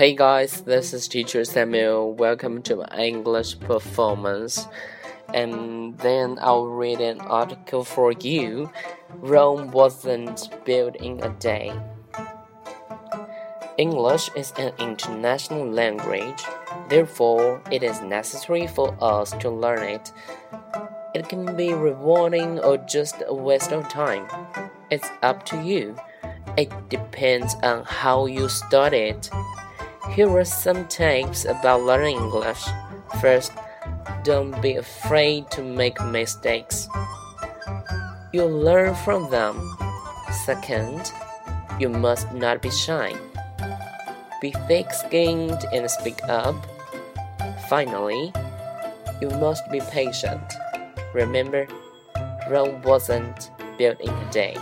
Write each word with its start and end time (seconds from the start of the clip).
Hey 0.00 0.14
guys, 0.14 0.62
this 0.62 0.94
is 0.94 1.06
teacher 1.08 1.44
Samuel. 1.44 2.14
Welcome 2.14 2.62
to 2.62 2.76
my 2.76 2.96
English 2.96 3.60
performance. 3.60 4.66
And 5.34 5.98
then 5.98 6.38
I'll 6.40 6.64
read 6.64 7.02
an 7.02 7.20
article 7.20 7.84
for 7.84 8.12
you. 8.12 8.72
Rome 9.16 9.70
wasn't 9.72 10.48
built 10.64 10.96
in 10.96 11.22
a 11.22 11.28
day. 11.28 11.74
English 13.76 14.30
is 14.34 14.54
an 14.56 14.72
international 14.78 15.68
language, 15.68 16.44
therefore, 16.88 17.60
it 17.70 17.82
is 17.82 18.00
necessary 18.00 18.66
for 18.68 18.96
us 19.02 19.32
to 19.32 19.50
learn 19.50 19.82
it. 19.82 20.12
It 21.14 21.28
can 21.28 21.54
be 21.56 21.74
rewarding 21.74 22.58
or 22.60 22.78
just 22.78 23.16
a 23.26 23.34
waste 23.34 23.72
of 23.72 23.86
time. 23.90 24.26
It's 24.90 25.10
up 25.22 25.44
to 25.52 25.60
you. 25.60 25.94
It 26.56 26.72
depends 26.88 27.54
on 27.62 27.84
how 27.84 28.24
you 28.24 28.48
study 28.48 29.12
it. 29.12 29.30
Here 30.10 30.28
are 30.28 30.44
some 30.44 30.88
tips 30.88 31.44
about 31.44 31.82
learning 31.82 32.16
English. 32.16 32.66
First, 33.20 33.52
don't 34.24 34.60
be 34.60 34.74
afraid 34.74 35.48
to 35.52 35.62
make 35.62 36.02
mistakes. 36.02 36.88
You 38.32 38.46
learn 38.46 38.96
from 38.96 39.30
them. 39.30 39.54
Second, 40.44 41.12
you 41.78 41.88
must 41.88 42.32
not 42.32 42.60
be 42.60 42.70
shy. 42.70 43.14
Be 44.42 44.50
thick 44.66 44.92
skinned 44.92 45.64
and 45.72 45.88
speak 45.88 46.18
up. 46.24 46.56
Finally, 47.68 48.32
you 49.22 49.30
must 49.38 49.62
be 49.70 49.80
patient. 49.94 50.42
Remember, 51.14 51.68
Rome 52.50 52.82
wasn't 52.82 53.52
built 53.78 54.00
in 54.00 54.10
a 54.10 54.30
day. 54.32 54.56